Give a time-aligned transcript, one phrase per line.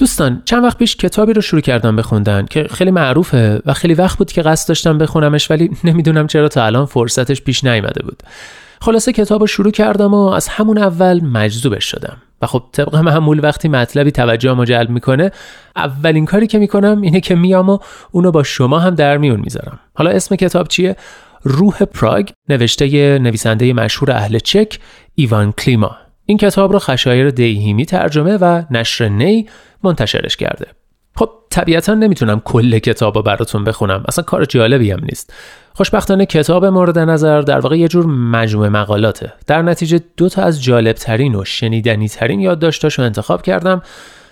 [0.00, 4.18] دوستان چند وقت پیش کتابی رو شروع کردم بخوندن که خیلی معروفه و خیلی وقت
[4.18, 8.22] بود که قصد داشتم بخونمش ولی نمی‌دونم چرا تا الان فرصتش پیش نیامده بود.
[8.80, 12.16] خلاصه کتاب رو شروع کردم و از همون اول مجذوبش شدم.
[12.42, 15.30] و خب طبق معمول وقتی مطلبی توجه جلب می‌کنه
[15.76, 17.78] اولین کاری که می‌کنم اینه که میام و
[18.10, 19.78] اونو با شما هم در میون می‌ذارم.
[19.94, 20.96] حالا اسم کتاب چیه؟
[21.42, 24.78] روح پراگ نوشته نویسنده مشهور اهل چک
[25.14, 25.96] ایوان کلیما.
[26.26, 29.46] این کتاب رو خشایر دیهیمی ترجمه و نشر نی
[29.84, 30.66] منتشرش کرده.
[31.16, 34.04] خب طبیعتا نمی‌تونم کل کتاب رو براتون بخونم.
[34.08, 35.32] اصلا کار جالبی هم نیست.
[35.74, 39.32] خوشبختانه کتاب مورد نظر در واقع یه جور مجموعه مقالاته.
[39.46, 43.82] در نتیجه دو تا از جالبترین و شنیدنی ترین یادداشتاش رو انتخاب کردم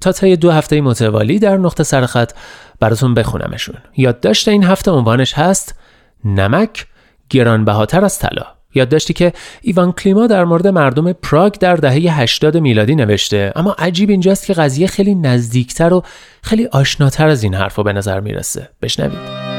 [0.00, 2.32] تا طی دو هفته متوالی در نقطه سرخط
[2.80, 3.74] براتون بخونمشون.
[3.96, 5.80] یادداشت این هفته عنوانش هست
[6.24, 6.86] نمک
[7.30, 8.46] گرانبهاتر از طلا.
[8.74, 13.52] یادداشتی که ایوان کلیما در مورد مردم پراگ در دهه 80 میلادی نوشته.
[13.56, 16.02] اما عجیب اینجاست که قضیه خیلی نزدیکتر و
[16.42, 18.68] خیلی آشناتر از این حرفا به نظر می‌رسه.
[18.82, 19.52] بشنوید.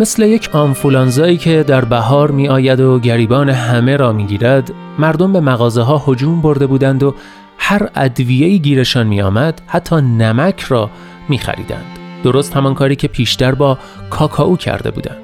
[0.00, 5.32] مثل یک آنفولانزایی که در بهار می آید و گریبان همه را می گیرد مردم
[5.32, 7.14] به مغازه ها هجوم برده بودند و
[7.62, 10.90] هر ادویه‌ای گیرشان می آمد حتی نمک را
[11.28, 11.98] می خریدند.
[12.24, 13.78] درست همان کاری که پیشتر با
[14.10, 15.16] کاکائو کرده بودند.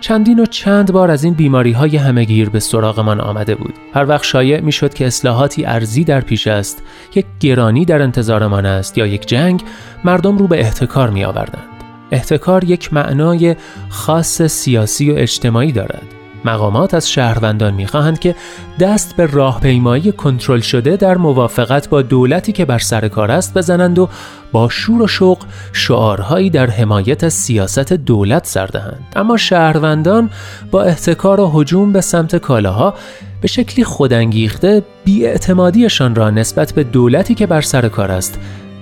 [0.00, 3.74] چندین و چند بار از این بیماری های همهگیر به سراغمان آمده بود.
[3.94, 6.82] هر وقت شایع می شد که اصلاحاتی ارزی در پیش است،
[7.14, 9.62] یک گرانی در انتظارمان است یا یک جنگ،
[10.04, 11.68] مردم رو به احتکار می آوردند.
[12.10, 13.56] احتکار یک معنای
[13.88, 16.15] خاص سیاسی و اجتماعی دارد.
[16.44, 18.34] مقامات از شهروندان می‌خواهند که
[18.80, 23.98] دست به راهپیمایی کنترل شده در موافقت با دولتی که بر سر کار است بزنند
[23.98, 24.08] و
[24.52, 25.38] با شور و شوق
[25.72, 29.06] شعارهایی در حمایت از سیاست دولت سر دهند.
[29.16, 30.30] اما شهروندان
[30.70, 32.94] با احتکار و هجوم به سمت کالاها
[33.40, 38.38] به شکلی خودانگیخته بیاعتمادیشان را نسبت به دولتی که بر سر کار است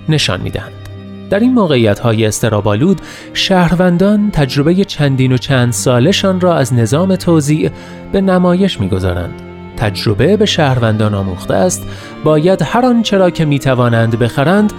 [0.09, 0.84] نشان می‌دهند.
[1.29, 3.01] در این موقعیت های استرابالود
[3.33, 7.69] شهروندان تجربه چندین و چند سالشان را از نظام توزیع
[8.11, 9.41] به نمایش می‌گذارند.
[9.77, 11.87] تجربه به شهروندان آموخته است
[12.23, 14.73] باید هر آنچه را که می توانند بخرند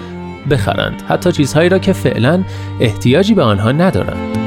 [0.50, 2.42] بخرند حتی چیزهایی را که فعلا
[2.80, 4.45] احتیاجی به آنها ندارند.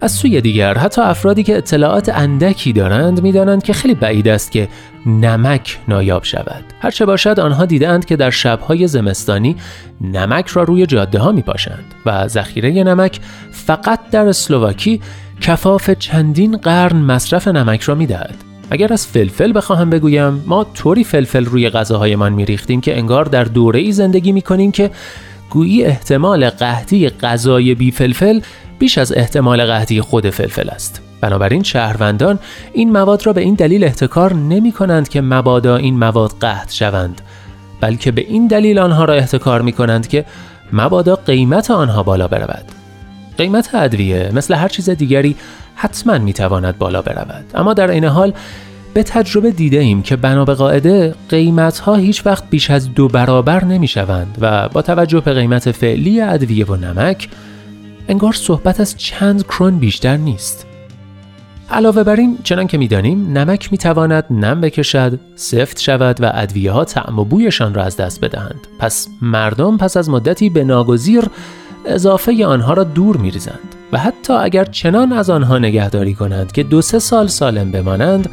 [0.00, 4.68] از سوی دیگر حتی افرادی که اطلاعات اندکی دارند می‌دانند که خیلی بعید است که
[5.06, 9.56] نمک نایاب شود هرچه باشد آنها دیدند که در شبهای زمستانی
[10.00, 13.20] نمک را روی جاده ها می پاشند و ذخیره نمک
[13.50, 15.00] فقط در اسلوواکی
[15.40, 18.34] کفاف چندین قرن مصرف نمک را می دهد.
[18.70, 23.44] اگر از فلفل بخواهم بگویم ما طوری فلفل روی غذاهایمان می ریختیم که انگار در
[23.44, 24.90] دوره ای زندگی می کنیم که
[25.50, 28.40] گویی احتمال قحطی غذای بی فلفل
[28.78, 31.02] بیش از احتمال قحطی خود فلفل است.
[31.20, 32.38] بنابراین شهروندان
[32.72, 37.20] این مواد را به این دلیل احتکار نمی کنند که مبادا این مواد قحط شوند
[37.80, 40.24] بلکه به این دلیل آنها را احتکار می کنند که
[40.72, 42.64] مبادا قیمت آنها بالا برود
[43.38, 45.36] قیمت ادویه مثل هر چیز دیگری
[45.74, 48.32] حتما می تواند بالا برود اما در این حال
[48.94, 53.08] به تجربه دیده ایم که بنا به قاعده قیمت ها هیچ وقت بیش از دو
[53.08, 57.28] برابر نمی شوند و با توجه به قیمت فعلی ادویه و نمک
[58.08, 60.66] انگار صحبت از چند کرون بیشتر نیست
[61.70, 66.84] علاوه بر این چنان که می‌دانیم نمک می‌تواند نم بکشد سفت شود و ادویه ها
[66.84, 71.24] طعم و بویشان را از دست بدهند پس مردم پس از مدتی به ناگزیر
[71.86, 76.82] اضافه آنها را دور میریزند و حتی اگر چنان از آنها نگهداری کنند که دو
[76.82, 78.30] سه سال سالم بمانند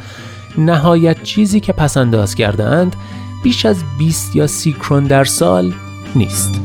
[0.58, 2.96] نهایت چیزی که پسنداز کردهاند
[3.42, 5.72] بیش از 20 یا 30 کرون در سال
[6.14, 6.60] نیست.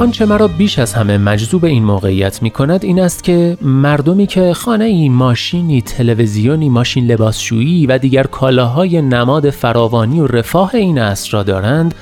[0.00, 4.54] آنچه مرا بیش از همه مجذوب این موقعیت می کند این است که مردمی که
[4.54, 11.30] خانه ای ماشینی تلویزیونی ماشین لباسشویی و دیگر کالاهای نماد فراوانی و رفاه این عصر
[11.32, 11.94] را دارند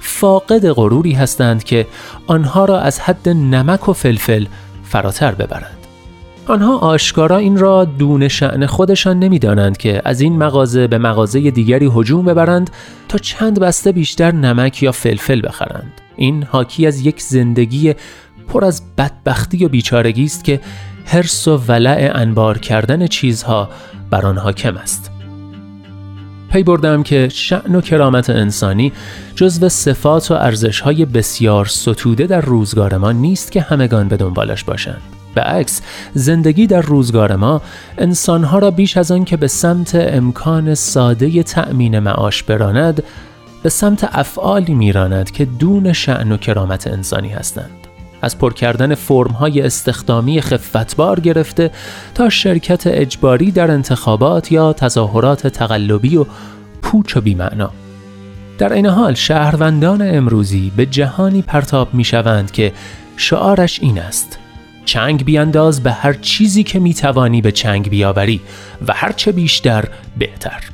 [0.00, 1.86] فاقد غروری هستند که
[2.26, 4.46] آنها را از حد نمک و فلفل
[4.84, 5.77] فراتر ببرند.
[6.48, 11.90] آنها آشکارا این را دون شعن خودشان نمی‌دانند که از این مغازه به مغازه دیگری
[11.94, 12.70] هجوم ببرند
[13.08, 15.92] تا چند بسته بیشتر نمک یا فلفل بخرند.
[16.16, 17.94] این حاکی از یک زندگی
[18.48, 20.60] پر از بدبختی و بیچارگی است که
[21.04, 23.68] حرس و ولع انبار کردن چیزها
[24.10, 25.10] بر آن حاکم است.
[26.52, 28.92] پی بردم که شعن و کرامت انسانی
[29.34, 35.17] جزو صفات و ارزشهای بسیار ستوده در روزگار ما نیست که همگان به دنبالش باشند.
[35.34, 35.82] به عکس
[36.14, 37.62] زندگی در روزگار ما
[37.98, 43.02] انسانها را بیش از آن که به سمت امکان ساده تأمین معاش براند
[43.62, 47.70] به سمت افعالی میراند که دون شعن و کرامت انسانی هستند.
[48.22, 51.70] از پر کردن فرمهای استخدامی خفتبار گرفته
[52.14, 56.26] تا شرکت اجباری در انتخابات یا تظاهرات تقلبی و
[56.82, 57.70] پوچ و بیمعنا.
[58.58, 62.72] در این حال شهروندان امروزی به جهانی پرتاب می شوند که
[63.16, 64.38] شعارش این است.
[64.88, 68.40] چنگ بیانداز به هر چیزی که می توانی به چنگ بیاوری
[68.88, 69.84] و هرچه بیشتر
[70.18, 70.64] بهتر.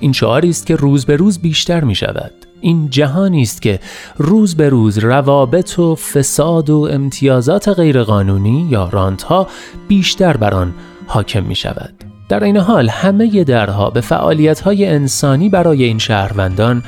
[0.00, 3.80] این شعاری است که روز به روز بیشتر می شود این جهانی است که
[4.16, 9.46] روز به روز روابط و فساد و امتیازات غیرقانونی یا رانتها
[9.88, 10.74] بیشتر بر آن
[11.06, 11.94] حاکم می شود
[12.28, 16.82] در این حال همه درها به فعالیت های انسانی برای این شهروندان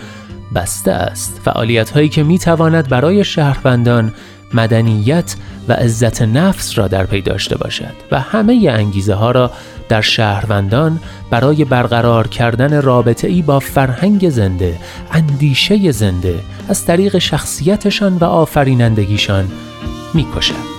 [0.55, 1.41] بسته است.
[1.45, 4.13] فعالیت هایی که می تواند برای شهروندان
[4.55, 5.37] مدنیت
[5.69, 9.51] و عزت نفس را در پی داشته باشد و همه انگیزه ها را
[9.89, 14.79] در شهروندان برای برقرار کردن رابطه ای با فرهنگ زنده،
[15.13, 19.49] اندیشه زنده از طریق شخصیتشان و آفرینندگیشان
[20.15, 20.74] می‌کشد.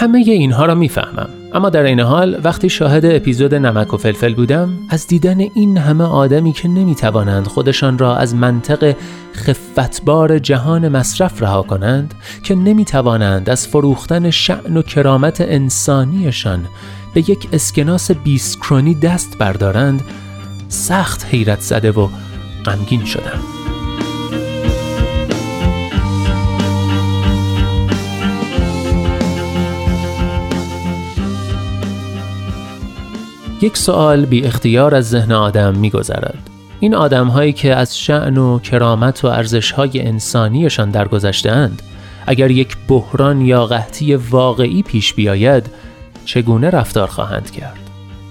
[0.00, 1.28] همه اینها را می‌فهمم.
[1.54, 6.04] اما در این حال وقتی شاهد اپیزود نمک و فلفل بودم از دیدن این همه
[6.04, 8.96] آدمی که نمی‌توانند خودشان را از منطق
[9.34, 16.64] خفتبار جهان مصرف رها کنند که نمی‌توانند از فروختن شعن و کرامت انسانیشان
[17.14, 20.02] به یک اسکناس بیسکرونی دست بردارند
[20.68, 22.08] سخت حیرت زده و
[22.64, 23.57] غمگین شدم.
[33.60, 36.50] یک سوال بی اختیار از ذهن آدم می گذرد.
[36.80, 41.82] این آدم هایی که از شعن و کرامت و ارزش های انسانیشان درگذشتهاند
[42.26, 45.66] اگر یک بحران یا قحطی واقعی پیش بیاید
[46.24, 47.78] چگونه رفتار خواهند کرد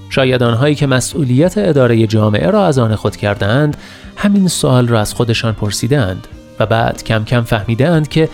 [0.10, 3.78] شاید آنهایی که مسئولیت اداره جامعه را از آن خود کردند
[4.16, 6.28] همین سوال را از خودشان پرسیدند
[6.60, 8.30] و بعد کم کم فهمیدند که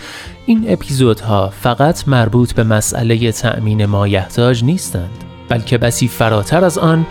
[0.46, 7.06] این اپیزودها فقط مربوط به مسئله تأمین مایحتاج نیستند بلکه بسی فراتر از آن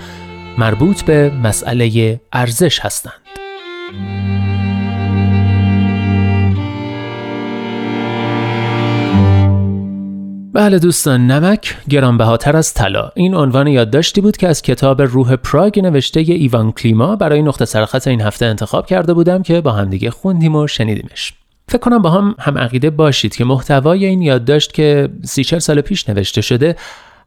[0.57, 3.13] مربوط به مسئله ارزش هستند.
[10.53, 15.79] بله دوستان نمک گرانبهاتر از طلا این عنوان یادداشتی بود که از کتاب روح پراگ
[15.79, 20.11] نوشته ی ایوان کلیما برای نقطه سرخط این هفته انتخاب کرده بودم که با همدیگه
[20.11, 21.33] خوندیم و شنیدیمش
[21.67, 26.09] فکر کنم با هم هم عقیده باشید که محتوای این یادداشت که سی سال پیش
[26.09, 26.75] نوشته شده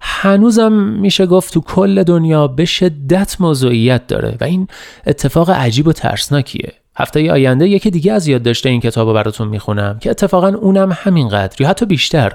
[0.00, 4.68] هنوزم میشه گفت تو کل دنیا به شدت موضوعیت داره و این
[5.06, 6.72] اتفاق عجیب و ترسناکیه.
[6.98, 10.92] هفته آینده یکی دیگه از یاد داشته این کتاب رو براتون می‌خونم که اتفاقا اونم
[10.94, 12.32] همینقدر یا حتی بیشتر.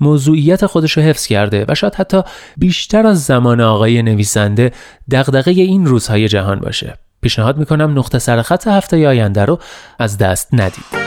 [0.00, 2.22] موضوعیت خودش رو حفظ کرده و شاید حتی
[2.56, 4.72] بیشتر از زمان آقای نویسنده
[5.10, 6.98] دغدغه این روزهای جهان باشه.
[7.22, 9.58] پیشنهاد می‌کنم نقطه سرخط هفته آینده رو
[9.98, 11.03] از دست ندید.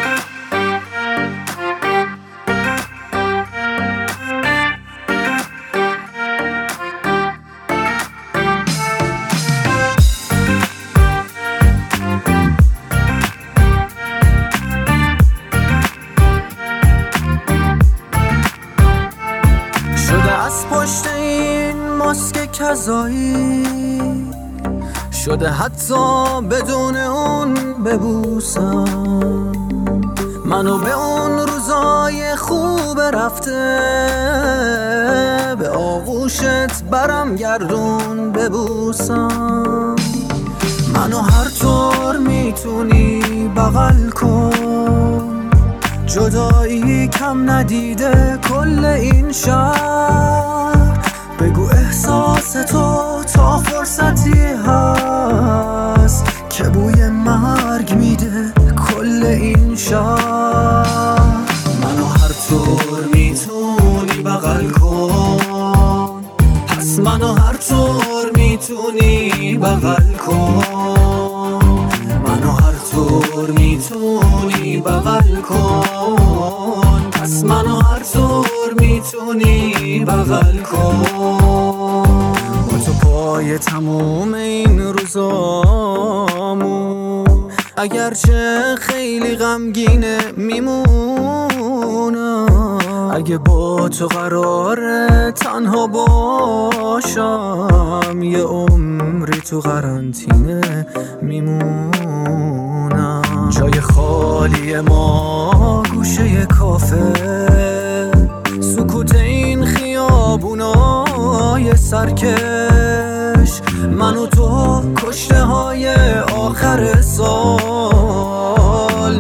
[25.12, 28.86] شده حتی بدون اون ببوسم.
[30.46, 33.80] منو به اون روزای خوب رفته
[35.60, 39.96] به آغوشت برم گردون ببوسم.
[40.94, 43.22] منو هر طور می‌تونی
[43.56, 45.50] بغل کن.
[46.06, 50.98] جدایی کم ندیده کل این شهر.
[51.40, 61.20] بگو احساس تو تا فرصتی هست که بوی مرگ میده کل این شهر.
[61.84, 66.25] منو هر طور می‌تونی بغل کن.
[66.67, 70.63] پس منو هر طور می‌تونی بغل کن.
[72.27, 77.10] منو هر طور می‌تونی بغل کن.
[77.12, 81.17] پس منو هر طور می‌تونی بغل کن.
[83.48, 86.38] تو پای تموم این روزامون.
[87.77, 90.88] اگرچه خیلی غمگینه میمونم
[93.13, 97.20] اگه با تو قراره تنها باشم
[98.24, 100.88] یه عمری تو قرنطینه
[101.22, 103.22] میمونم.
[103.50, 107.13] جای خالی ما گوشه کافه.
[108.62, 112.67] سکوت این خیابونای سرکش
[113.98, 115.89] من و تو کشته های
[116.20, 118.38] آخر سال.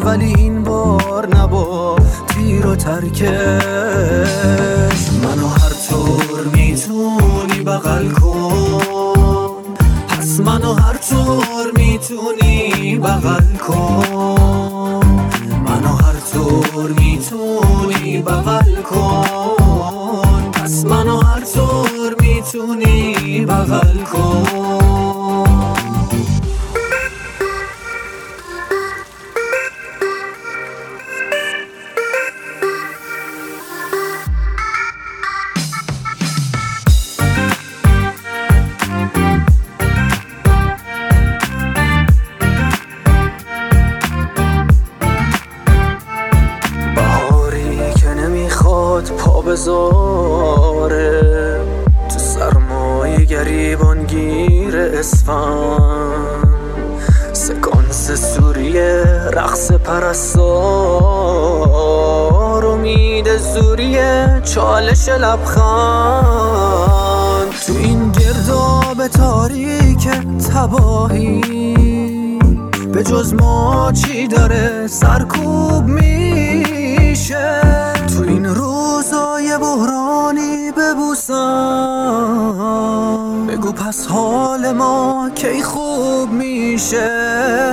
[0.03, 1.95] ولی این بار نبا
[2.27, 3.21] تیر و ترکش
[5.23, 9.63] منو هر طور می‌تونی بغل کن.
[10.07, 15.01] پس منو هر طور می‌تونی بغل کن.
[15.67, 20.51] منو هر طور می‌تونی بغل کن.
[20.53, 24.46] پس منو هر طور می‌تونی بغل کن.
[54.07, 56.17] گریبانگیر اسفن
[57.33, 60.97] سکانس سوریه رقص پرستار.
[62.65, 65.67] امید زوریه چالش لبخند.
[67.67, 70.09] تو این گرداب تاریک
[70.53, 71.41] تباهی
[72.93, 77.61] به جز ما چی داره؟ سرکوب میشه.
[78.17, 81.76] تو این روزای بحرانی ببوسم.
[83.67, 87.71] بگو پس حال ما کی خوب میشه؟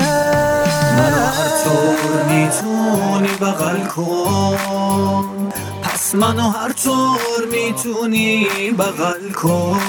[0.97, 5.53] منو هر طور می‌تونی بغل کن.
[5.83, 8.47] پس منو هر طور می‌تونی
[8.79, 9.81] بغل کن.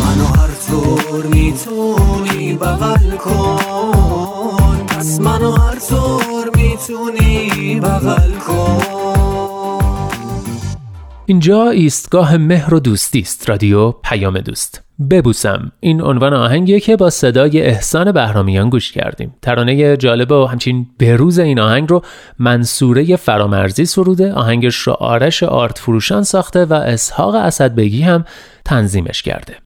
[0.00, 4.86] منو هر طور می‌تونی بغل کن.
[4.86, 8.93] پس منو هر طور می‌تونی بغل کن.
[11.26, 13.50] اینجا ایستگاه مهر و دوستی است.
[13.50, 14.84] رادیو پیام دوست.
[15.10, 15.72] ببوسم.
[15.80, 19.34] این عنوان آهنگیه که با صدای احسان بهرامیان گوش کردیم.
[19.42, 22.02] ترانه جالب و همچین بروز این آهنگ رو
[22.38, 28.24] منصوره فرامرزی سروده آهنگش رو آرش آرت فروشان ساخته و اسحاق اسدبگی هم
[28.64, 29.63] تنظیمش کرده.